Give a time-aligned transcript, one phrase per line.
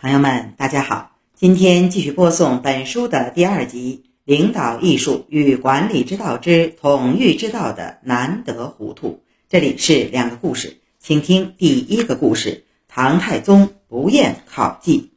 [0.00, 9.08] 朋友们，大家好，今天继续播送本书的第二集《领导艺术与管理之道之统御之道的难得糊涂》。
[9.48, 15.10] 这里是两个故事，请听第一个故事：唐太宗不厌考绩。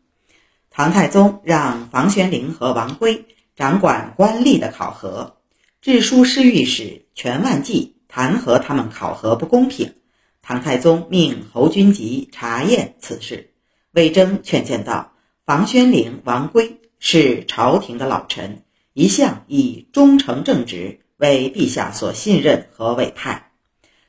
[0.71, 3.25] 唐太宗让房玄龄和王圭
[3.55, 5.37] 掌管官吏的考核，
[5.79, 9.93] 治书侍御史全万纪弹劾他们考核不公平。
[10.41, 13.50] 唐太宗命侯君集查验此事。
[13.93, 15.11] 魏征劝谏道
[15.45, 18.63] ：“房玄龄、王圭是朝廷的老臣，
[18.93, 23.51] 一向以忠诚正直为陛下所信任和委派。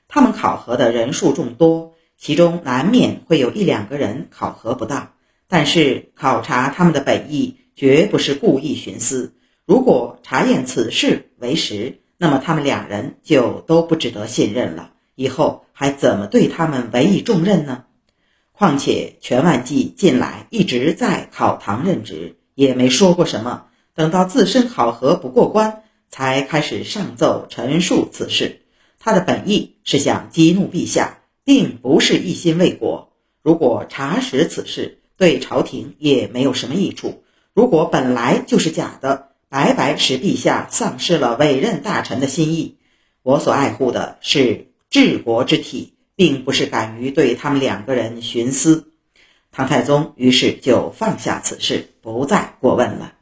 [0.06, 5.14] 他们考核的人数众多，其中难免会有一两个人考核不当。
[5.48, 9.34] 但是考察他们的本意，绝不是故意徇私。
[9.66, 14.92] 如果查验此事为实，那么他们两人就都不值得信任了。
[15.16, 17.86] 以后还怎么对他们委以重任呢？”
[18.62, 23.64] 况且全万纪近来一直在考堂任职，也没说过什么。
[23.92, 28.60] 等到自身考核不过关，才开始上奏陈述此事。
[29.00, 33.10] 他的本意是想激怒陛下，并不是一心为国。
[33.42, 37.24] 如果查实此事，对朝廷也没有什么益处。
[37.54, 42.76] 如果本来就是假的，白白使陛下丧失了委任大臣的心意。
[43.24, 45.91] 我所爱护的是治国之体。
[46.14, 48.92] 并不是敢于对他们两个人徇私，
[49.50, 53.14] 唐太宗于是就放下此事，不再过问了。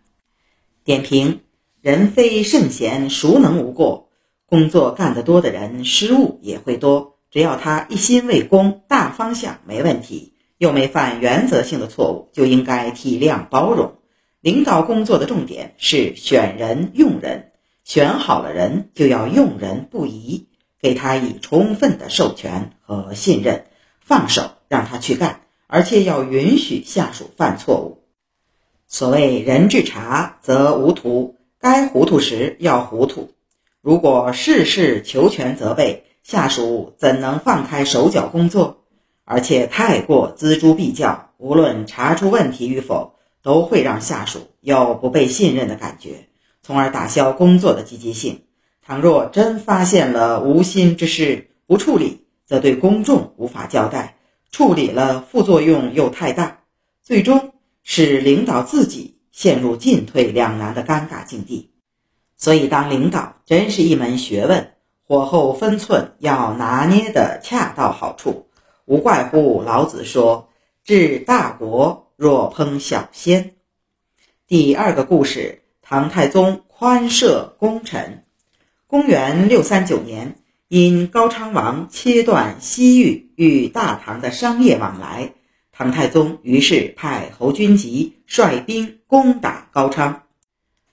[0.84, 1.40] 点评：
[1.80, 4.08] 人非圣贤，孰能无过？
[4.46, 7.18] 工作干得多的人，失误也会多。
[7.30, 13.94] 只要他一心为公，大方向没问题，又没犯原则性的错误，就应该体谅包容。
[14.40, 17.52] 领导工作的重点是选人用人，
[17.84, 20.48] 选好了人，就要用人不疑。
[20.80, 23.66] 给他以充分的授权和信任，
[24.00, 28.04] 放手让他去干，而且要允许下属犯错误。
[28.86, 33.32] 所谓人至察则无徒，该糊涂时要糊涂。
[33.80, 38.84] 如果事事求全责备，下属怎能放开手脚工作？
[39.24, 46.26] 而且太过锱铢必较，无论查出问题与否，都会让下属有不被信任的感觉，
[46.62, 48.42] 从而打消工作的积极性。
[48.82, 54.14] 倘若真发现了无心之事不处理，则对公众无法交代；
[54.50, 56.60] 处理了，副作用又太大，
[57.02, 57.52] 最终
[57.82, 61.70] 使领导自己陷入进退两难的尴尬境地。
[62.36, 64.72] 所以，当领导真是一门学问，
[65.06, 68.48] 火候分寸要拿捏得恰到好处。
[68.86, 70.48] 无怪乎老子说
[70.84, 73.54] ：“治大国若烹小鲜。”
[74.48, 78.24] 第二个故事：唐太宗宽赦功臣。
[78.90, 80.34] 公元六三九年，
[80.66, 85.34] 因高昌王切断西域与大唐的商业往来，
[85.70, 90.22] 唐太宗于是派侯君集率兵攻打高昌。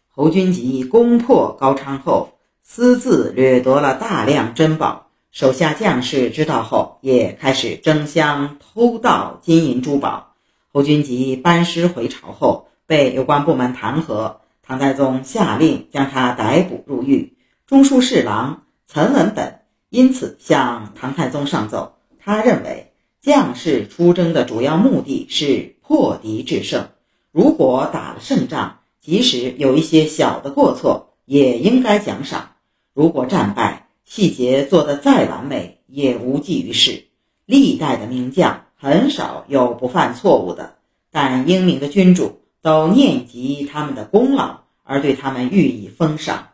[0.10, 10.36] 侯君集攻破高昌后，私自掠夺了大量珍宝，手下将士知道后，也开始争相偷盗金银珠宝。
[10.72, 17.34] 侯君集班师回朝后，被有关部门弹劾，唐太宗下令将他逮捕入狱。
[17.68, 26.88] 中书侍郎岑文本因此向唐太宗上奏，他认为将士出征的主要目的是破敌制胜，
[27.34, 32.56] 如果打了胜仗，即使有一些小的过错，也应该奖赏；
[32.94, 37.04] 如果战败，细节做得再完美，也无济于事。
[37.46, 40.76] 历代的名将很少有不犯错误的，
[41.12, 46.48] 但英明的君主都念及他们的功劳，而对他们予以封赏。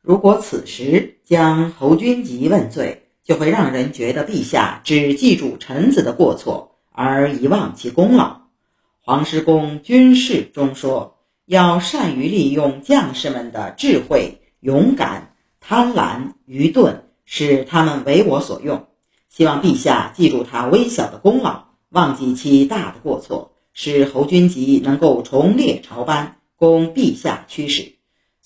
[0.00, 8.42] 如果此时将侯君集问罪，就会让人觉得陛下只记住臣子的过错，而遗忘其功劳。
[9.00, 18.86] 黄石公军事中说：“要善于利用将士们的智慧、勇敢、贪婪、愚钝，使他们为我所用。
[19.28, 27.96] 希望陛下记住他微小的功劳，忘记其大的过错，使侯君集能够重列朝班，供陛下驱使。”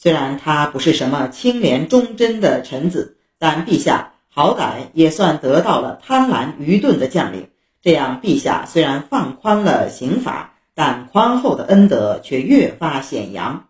[0.02, 7.50] 虽然他不是什么清廉忠贞的臣子，但陛下好歹也算得到了贪婪愚钝的将领。
[7.80, 13.68] 这样，陛下虽然放宽了刑罚，但宽厚的恩德却越发显扬。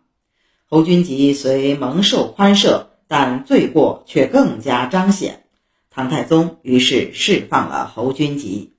[0.67, 5.43] 侯君集虽蒙受宽赦，但罪过却更加彰显。
[5.91, 8.73] 唐太宗于是释放了侯君集。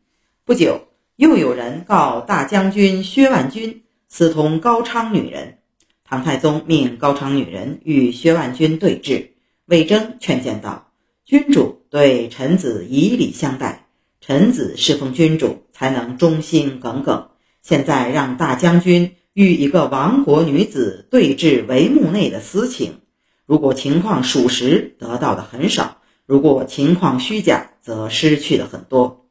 [0.45, 5.59] 不久，又有人告大将军薛万钧私通高昌女人。
[6.07, 9.29] 唐太宗命高昌女人与薛万钧对峙，
[9.65, 10.91] 魏征劝谏道
[11.25, 13.87] ：“君主对臣子以礼相待，
[14.21, 17.29] 臣子侍奉君主才能忠心耿耿。
[17.63, 23.01] 现在让大将军与一个亡国女子对峙帷幕内的私情，
[23.47, 25.97] 如果情况属实，得到的很少；
[26.27, 29.27] 如果情况虚假，则失去的很多。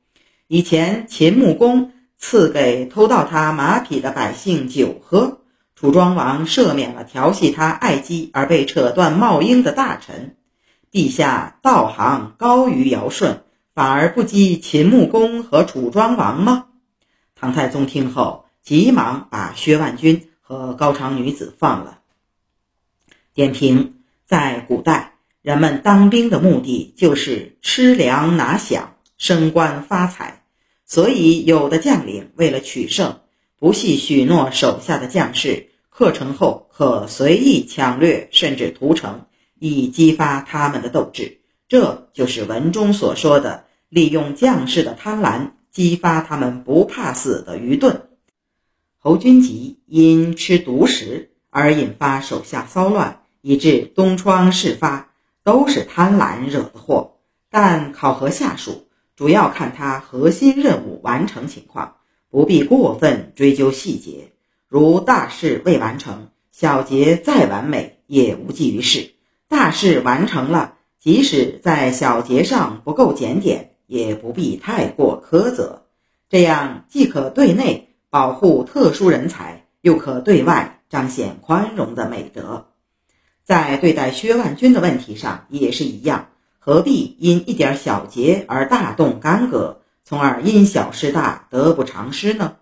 [0.47, 5.42] 以前秦穆公赐给偷盗他马匹的百姓酒喝，
[5.75, 10.37] 楚庄王赦免了调戏他爱姬而被扯断帽缨的大臣。
[10.91, 13.43] 陛下道行高于尧舜，
[13.73, 16.67] 反而不及秦穆公和楚庄王吗？
[17.35, 21.99] 唐太宗听后，急忙把薛万军和高昌女子放了。
[23.33, 23.95] 点评：
[24.25, 28.83] 在古代，人们当兵的目的就是吃粮拿饷、
[29.17, 30.43] 升官发财，
[30.85, 33.21] 所以有的将领为了取胜，
[33.63, 39.23] 不惜许诺手下的将士，克城后可随意抢掠，甚至屠城。
[39.57, 41.39] 以激发他们的斗志，
[41.69, 48.09] 这就是文中所说的利用将士的贪婪，激发他们不怕死的愚钝。
[48.97, 55.11] 侯君集因吃独食而引发手下骚乱，以致东窗事发，
[55.45, 57.13] 都是贪婪惹的祸。
[57.49, 61.95] 但考核下属，主要看他核心任务完成情况，
[62.33, 64.31] 不必过分追究细节。
[64.67, 69.11] 如大事未完成，小节再完美也无济于事。
[69.47, 75.83] 大事完成了，即使在小节上不够检点，也不必太过苛责。
[76.27, 82.65] 这样既可对内保护特殊人才，又可对外彰显宽容的美德。
[83.43, 89.82] 在对待薛万军的问题上也是一样，何必因一点小节而大动干戈，
[90.13, 92.57] 从而因小失大，得不偿失呢？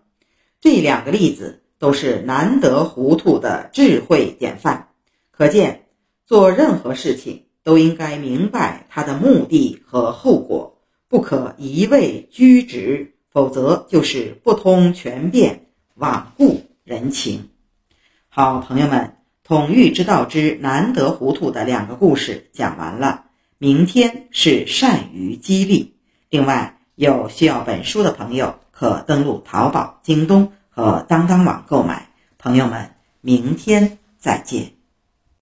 [0.62, 4.88] 这两个例子都是难得糊涂的智慧典范，
[5.31, 5.88] 可见。
[6.25, 15.65] 做任何事情都应该明白它的目的和后果，不可一味拘执，否则就是不通权变，
[16.00, 17.50] 罔顾人情。
[18.30, 23.25] 好，朋友们，统御之道之难得糊涂的两个故事讲完了。
[23.57, 25.98] 明天是善于激励。
[26.30, 32.09] 另外，有需要本书的朋友可登录淘宝、京东和当当网购买。
[32.38, 34.74] 朋友们，明天再见。